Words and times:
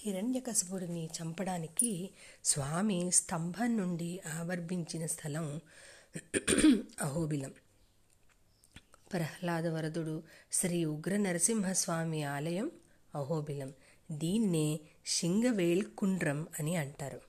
హిరణ్యకశపుడిని 0.00 1.06
చంపడానికి 1.06 2.10
స్వామి 2.44 3.10
స్తంభం 3.10 3.76
నుండి 3.76 4.20
ఆవర్భించిన 4.34 5.06
స్థలం 5.06 5.60
అహోబిలం. 7.02 7.52
ప్రహ్లాద 9.12 9.66
వరదుడు 9.66 10.22
శ్రీ 10.52 10.84
ఉగ్ర 10.84 11.16
నరసింహస్వామి 11.16 12.24
ఆలయం 12.24 12.70
అహోబిలం. 13.14 13.72
దీన్నే 14.10 14.80
శింగవేల్కుండ్రం 15.06 16.46
అని 16.58 16.76
అంటారు. 16.76 17.20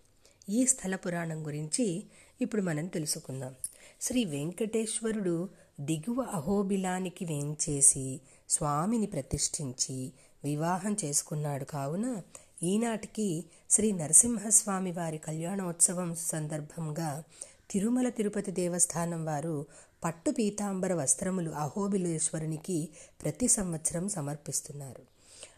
ఈ 0.49 0.65
స్థల 0.65 0.95
పురాణం 0.95 1.47
గురించి 1.47 2.03
ఇప్పుడు 2.41 2.61
మనం 2.61 2.87
తెలుసుకుందాం. 2.87 3.55
శ్రీ 4.01 4.25
వెంకటేశ్వరుడు 4.25 5.49
దిగువ 5.79 6.21
అహోబిలానికి 6.21 7.25
వేంచేసి 7.25 8.21
స్వామిని 8.49 9.05
ప్రతిష్ఠించి 9.05 10.11
వివాహం 10.43 10.97
చేసుకున్నాడు 11.05 11.65
కావున 11.65 12.21
ఈనాటికి 12.63 13.43
శ్రీ 13.69 13.91
నరసింహస్వామి 13.91 14.91
వారి 14.91 15.17
కళ్యాణోత్సవం 15.17 16.15
సందర్భంగా 16.15 17.23
తిరుమల 17.71 18.09
తిరుపతి 18.09 18.51
దేవస్థానం 18.51 19.25
వారు 19.25 19.65
పట్టు 20.03 20.31
పీతాంబర 20.31 20.93
వస్త్రములు 20.93 21.51
అహోబిలేశ్వరునికి 21.51 22.89
ప్రతి 23.21 23.47
సంవత్సరం 23.47 24.09
సమర్పిస్తున్నారు. 24.09 25.03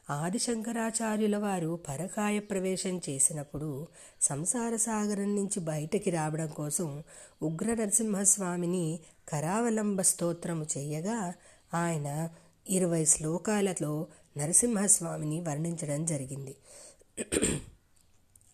ఆదిశంకరాచార్యుల 0.09 1.37
వారు 1.37 1.79
పరకాయ 1.89 2.39
ప్రవేశం 2.39 3.01
చేసినప్పుడు 3.09 3.87
సంసార 4.21 4.75
సాగరం 4.75 5.35
నుంచి 5.35 5.59
బయటకి 5.59 6.09
రావడం 6.09 6.47
కోసం 6.47 7.03
ఉగ్ర 7.41 7.73
నరసింహస్వామిని 7.73 8.99
కరావలంబ 9.29 10.01
స్తోత్రము 10.01 10.65
చేయగా 10.77 11.33
ఆయన 11.73 12.29
ఇరవై 12.69 13.05
శ్లోకాలతో 13.05 14.07
నరసింహస్వామిని 14.37 15.41
వర్ణించడం 15.41 16.05
జరిగింది. 16.05 16.55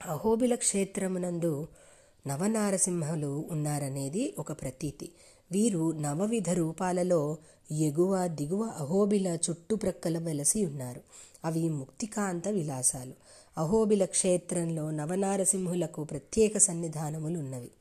అహోబిల 0.06 0.56
క్షేత్రమునందు 0.56 1.68
నవనారసింహులు 2.28 3.46
ఉన్నారనేది 3.52 4.36
ఒక 4.40 4.62
ప్రతీతి. 4.62 5.12
వీరు 5.52 5.92
నవవిధ 5.92 6.50
రూపాలలో 6.50 7.38
ఎగువ 7.72 8.28
దిగువ 8.28 8.64
అహోబిల 8.64 9.38
చుట్టుప్రక్కల 9.50 10.18
వెలసి 10.18 10.66
ఉన్నారు. 10.66 11.02
అవి 11.46 11.70
ముక్తికాంత 11.70 12.48
విలాసాలు. 12.48 13.14
అహోబిల 13.58 14.06
క్షేత్రంలో 14.06 14.92
నవనారసింహులకు 14.92 16.04
ప్రత్యేక 16.04 16.58
సన్నిధానములు 16.58 17.40
ఉన్నవి. 17.40 17.72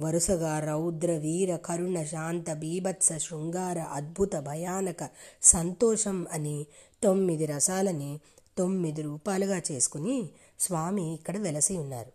వరుసగా 0.00 0.58
రౌద్ర 0.58 1.10
వీర 1.12 1.56
కరుణ 1.56 2.02
శాంత 2.02 2.52
బీభత్స 2.52 3.12
శృంగార 3.12 3.78
అద్భుత 3.78 4.36
భయానక 4.36 5.08
సంతోషం 5.42 6.26
అని 6.32 6.66
తొమ్మిది 7.02 7.46
రసాలని 7.46 8.18
తొమ్మిది 8.58 9.02
రూపాలుగా 9.02 9.62
చేసుకుని 9.72 10.28
స్వామి 10.60 11.14
ఇక్కడ 11.14 11.38
వెలసి 11.38 11.76
ఉన్నారు. 11.76 12.12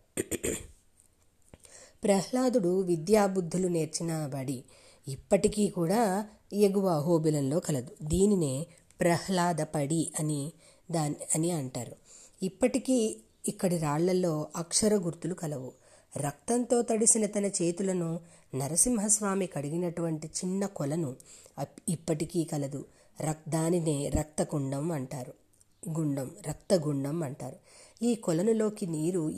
ప్రహ్లాదుడు 2.03 2.81
విద్యాబుద్ధులు 2.81 3.67
నేర్చిన 3.67 4.27
బడి 4.33 4.63
ఇప్పటికీ 5.07 5.67
కూడా 5.67 6.29
ఎగువ 6.53 6.87
అహోబిలంలో 6.87 7.59
కలదు. 7.59 7.95
దీనినే 8.01 8.67
ప్రహ్లాదపడి 8.99 10.11
అని 10.19 10.51
దాని 10.91 11.15
అని 11.35 11.51
అంటారు. 11.51 11.95
ఇప్పటికీ 12.43 13.21
ఇక్కడి 13.47 13.77
రాళ్ళల్లో 13.77 14.47
అక్షర 14.55 14.95
గుర్తులు 14.95 15.33
కలవు. 15.33 15.71
రక్తంతో 16.17 16.81
తడిసిన 16.81 17.25
తన 17.25 17.45
చేతులను 17.45 18.19
నరసింహస్వామి 18.55 19.47
కడిగినటువంటి 19.47 20.27
చిన్న 20.27 20.65
కొలను 20.65 21.15
ఇప్పటికీ 21.89 22.43
కలదు. 22.43 22.85
రక్ 23.21 23.49
దానినే 23.49 24.09
రక్తకుండం 24.09 24.91
అంటారు. 24.91 25.38
గుండం 25.89 26.31
రక్తగుండం 26.47 27.23
అంటారు. 27.23 27.55
ఈ 28.05 28.15
కొలనులోకి 28.15 28.85
నీరు 28.85 29.29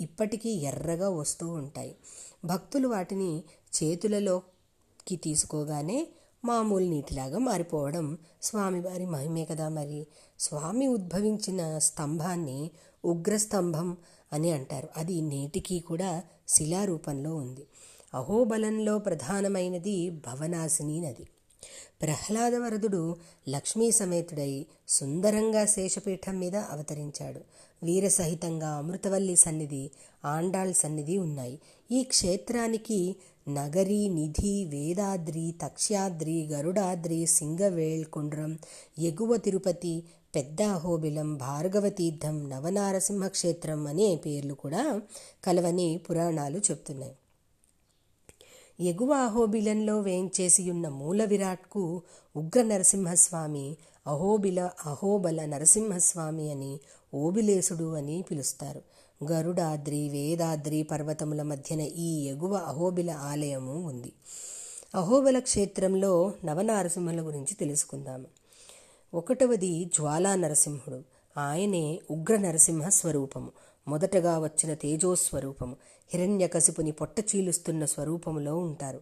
ఇప్పటికీ 0.00 0.50
ఎర్రగా 0.50 1.10
వస్తూ 1.10 1.48
ఉంటాయి. 1.48 1.96
భక్తులు 2.44 2.88
వాటిని 2.88 3.42
చేతులలోకి 3.82 5.16
తీసుకోగానే 5.16 6.08
మామూలు 6.44 6.84
నీటిలాగా 6.84 7.38
మారిపోవడం 7.38 8.18
స్వామివారి 8.42 9.06
మహిమే 9.06 9.44
కదా 9.44 9.68
మరి. 9.68 10.06
స్వామి 10.40 10.86
ఉద్భవించిన 10.86 11.78
స్తంభాన్ని 11.78 12.70
ఉగ్రస్తంభం 13.04 13.96
అని 14.32 14.50
అంటారు. 14.50 14.88
అది 14.96 15.20
నేటికి 15.20 15.78
కూడా 15.78 16.22
శిలారూపంలో 16.48 17.36
ఉంది. 17.36 17.66
అహోబలంలో 18.14 18.98
ప్రధానమైనది 18.98 20.10
భవనాశిని 20.10 21.00
నది. 21.00 21.26
ప్రహ్లాదవరదుడు 22.02 23.16
లక్ష్మీ 23.48 23.90
సమేతుడై 23.90 24.66
సుందరంగా 24.88 25.66
శేషపీఠం 25.66 26.38
మీద 26.38 26.56
అవతరించాడు. 26.56 27.40
వీరసహితంగా 27.82 28.68
అమృతవల్లి 28.68 29.36
సన్నిధి 29.36 29.90
ఆండాళ్ 30.24 30.74
సన్నిధి 30.74 31.18
ఉన్నాయి. 31.18 31.58
ఈ 31.92 32.02
క్షేత్రానికి 32.02 33.16
నగరి 33.48 34.08
నిధి 34.08 34.64
వేదాద్రి 34.64 35.54
తక్ష్యాద్రి 35.62 36.46
గరుడాద్రి 36.46 37.26
సింగవేల్కుండ్రం 37.26 38.58
ఎగువ 38.98 39.36
తిరుపతి 39.36 40.04
పెద్ద 40.34 40.62
అహోబిలం 40.62 41.36
భార్గవతీర్థం 41.36 42.50
నవనారసింహ 42.50 43.28
క్షేత్రం 43.28 43.86
అనే 43.86 44.16
పేర్లు 44.16 44.54
కూడా 44.54 45.00
కలవని 45.44 46.00
పురాణాలు 46.10 46.58
చెప్తున్నాయి. 46.58 47.14
ఎగువ 48.80 49.12
అహోబిలంలో 49.12 50.00
వేంచేసియున్న 50.00 50.88
మూల 50.88 51.24
విరాట్కు 51.24 52.02
ఉగ్ర 52.36 52.62
నరసింహస్వామి 52.62 53.76
అహోబిల 54.06 54.70
అహోబల 54.86 55.44
నరసింహస్వామి 55.44 56.50
అని 56.50 56.78
ఓబిలేసుడు 57.14 57.94
అని 57.94 58.24
పిలుస్తారు. 58.30 58.82
గరుడాద్రి 59.32 60.08
వేదాద్రి 60.08 60.82
పర్వతముల 60.82 61.42
మధ్యన 61.42 61.80
ఈ 61.80 62.24
ఎగువ 62.24 62.54
అహోబిల 62.54 63.10
ఆలయము 63.10 63.82
ఉంది. 63.82 64.12
అహోబల 64.94 65.38
క్షేత్రంలో 65.38 66.32
నవనారసింహుల 66.44 67.26
గురించి 67.26 67.54
తెలుసుకుందాము 67.54 68.24
ఒకటవది 69.14 69.84
జ్వాలా 69.84 70.34
నరసింహుడు. 70.34 71.02
ఆయనే 71.40 72.00
ఉగ్ర 72.10 72.36
నరసింహ 72.36 72.88
స్వరూపము. 72.88 73.52
మొదటగా 73.88 74.38
వచ్చిన 74.38 74.74
తేజోస్వరూపము 74.74 75.76
హిరణ్యకశిపుని 76.14 76.92
పొట్ట 76.92 77.20
చీలుస్తున్న 77.20 77.84
స్వరూపములో 77.84 78.58
ఉంటారు. 78.58 79.00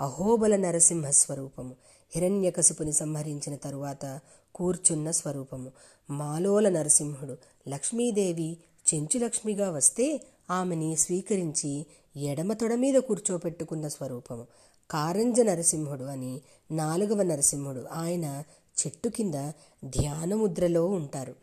అహోబల 0.00 0.56
నరసింహ 0.56 1.10
స్వరూపము 1.10 1.76
హిరణ్యకశిపుని 2.16 2.92
సంహరించిన 2.92 3.56
తరువాత 3.56 4.20
కూర్చున్న 4.54 5.10
స్వరూపము. 5.10 5.72
మాలోల 6.10 6.68
నరసింహుడు 6.68 7.36
లక్ష్మీదేవి 7.68 8.56
చెంచులక్ష్మిగా 8.94 9.70
వస్తే 9.70 10.20
ఆమెని 10.50 10.96
స్వీకరించి 10.96 11.86
ఎడమ 12.16 12.52
తొడ 12.52 12.74
మీద 12.74 12.94
కూర్చోపెట్టుకున్న 12.94 13.88
స్వరూపము. 13.88 14.46
కారంజ 14.90 15.40
నరసింహుడు 15.40 16.04
అని 16.04 16.40
నాలుగవ 16.70 17.22
నరసింహుడు 17.22 17.86
ఆయన 17.92 18.42
చెట్టు 18.80 19.08
కింద 19.08 19.34
ధ్యానముద్రలో 19.84 20.86
ఉంటారు. 20.86 21.34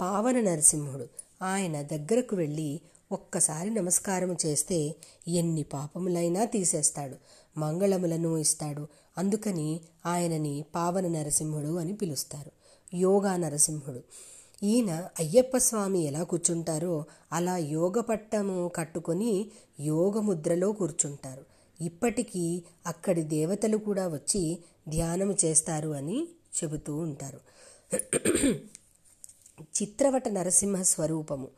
పావన 0.00 0.40
నరసింహుడు 0.40 1.08
ఆయన 1.42 1.82
దగ్గరకు 1.82 2.36
వెళ్ళి 2.36 2.80
ఒక్కసారి 3.12 3.70
నమస్కారం 3.70 4.36
చేస్తే 4.46 4.94
ఎన్ని 5.28 5.62
పాపములైనా 5.62 6.44
తీసేస్తాడు 6.44 7.16
మంగళములను 7.58 8.38
ఇస్తాడు. 8.38 8.88
అందుకని 9.18 9.80
ఆయనని 10.06 10.64
పావన 10.74 11.06
నరసింహుడు 11.08 11.78
అని 11.78 11.92
పిలుస్తారు 11.92 12.52
యోగా 12.96 13.36
నరసింహుడు. 13.36 14.02
ఈయన 14.62 15.08
అయ్యప్ప 15.18 15.56
స్వామి 15.56 15.98
ఎలా 15.98 16.22
కూర్చుంటారో 16.22 17.04
అలా 17.32 17.56
యోగ 17.56 18.00
పట్టము 18.00 18.70
కట్టుకొని 18.74 19.50
యోగముద్రలో 19.80 20.72
కూర్చుంటారు. 20.72 21.44
ఇప్పటికీ 21.80 22.62
అక్కడి 22.86 23.22
దేవతలు 23.22 23.76
కూడా 23.76 24.08
వచ్చి 24.08 24.58
ధ్యానం 24.88 25.36
చేస్తారు 25.44 25.88
అని 25.88 26.28
చెబుతూ 26.62 26.96
ఉంటారు. 26.96 27.40
చిత్రవట 29.62 30.28
నరసింహ 30.28 30.82
స్వరూపము 30.82 31.48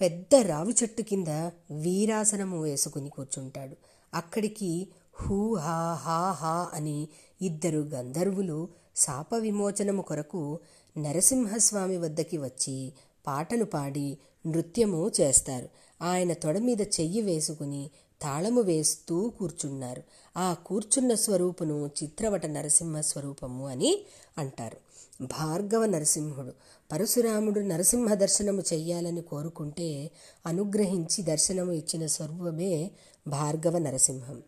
పెద్ద 0.00 0.34
రావి 0.34 0.74
చెట్టు 0.82 1.02
కింద 1.02 1.28
వీరాసనము 1.70 2.62
వేసుకుని 2.62 3.08
కూర్చుంటాడు. 3.08 3.76
అక్కడికి 4.14 4.88
హూ 5.20 5.54
హా 5.54 5.94
హా 5.94 6.30
హా 6.30 6.70
అని 6.74 7.08
ఇద్దరు 7.42 7.78
గంధర్వులు 7.78 8.68
శాప 8.96 9.34
విమోచనము 9.34 10.02
కొరకు 10.02 10.58
నరసింహస్వామి 10.98 11.96
వద్దకి 11.96 12.38
వచ్చి 12.38 12.92
పాటలు 13.26 13.64
పాడి 13.64 14.18
నృత్యము 14.46 15.10
చేస్తారు. 15.20 15.68
ఆయన 16.02 16.32
తొడ 16.32 16.58
మీద 16.58 16.80
చెయ్యి 16.80 17.20
వేసుకుని 17.20 17.90
తాళము 18.22 18.60
వేస్తూ 18.60 19.28
కూర్చున్నారు. 19.28 20.02
ఆ 20.36 20.54
కూర్చున్న 20.54 21.14
స్వరూపును 21.14 21.90
చిత్రవట 22.02 22.46
నరసింహ 22.46 23.00
స్వరూపము 23.00 23.68
అని 23.68 24.04
అంటారు. 24.38 24.76
భార్గవ 25.20 25.86
నరసింహుడు 25.86 26.52
పరశురాముడు 26.92 27.60
నరసింహ 27.60 28.14
దర్శనము 28.14 28.62
చెయ్యాలని 28.72 29.20
కోరుకుంటే 29.20 30.10
అనుగ్రహించి 30.46 31.22
దర్శనము 31.22 31.72
ఇచ్చిన 31.72 32.06
స్వరూపమే 32.06 32.90
భార్గవ 33.28 33.78
నరసింహం. 33.78 34.42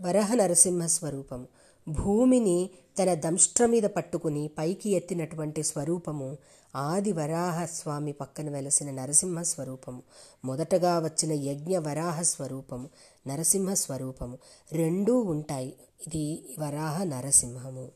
వరహ 0.00 0.34
నరసింహ 0.34 0.86
స్వరూపము 0.86 1.46
భూమిని 1.88 2.70
తన 2.98 3.14
దంష్ట్ర 3.14 3.66
మీద 3.66 3.82
పట్టుకుని 3.82 4.50
పైకి 4.58 4.90
ఎత్తినటువంటి 4.90 5.62
స్వరూపము 5.62 6.38
ఆది 6.76 7.12
వరాహస్వామి 7.12 8.12
పక్కన 8.12 8.50
వెలసిన 8.50 8.90
నరసింహ 8.90 9.42
స్వరూపము 9.42 10.02
మొదటగా 10.44 10.98
వచ్చిన 10.98 11.32
యజ్ఞ 11.32 11.78
వరాహ 11.78 12.22
స్వరూపము 12.22 12.88
నరసింహ 13.26 13.74
స్వరూపము 13.74 14.38
రెండూ 14.72 15.20
ఉంటాయి. 15.20 15.76
ఇది 16.06 16.56
వరాహ 16.58 17.04
నరసింహము. 17.04 17.88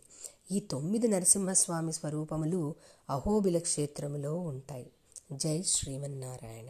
ఈ 0.53 0.61
తొమ్మిది 0.61 1.09
నరసింహస్వామి 1.09 1.93
స్వరూపములు 1.93 2.75
అహోబిల 3.11 3.59
క్షేత్రములో 3.59 4.39
ఉంటాయి. 4.39 4.91
జై 5.32 5.62
శ్రీమన్నారాయణ. 5.62 6.69